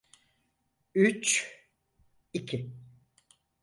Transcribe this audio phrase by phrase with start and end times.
[0.95, 1.51] Üç,
[2.33, 2.71] iki…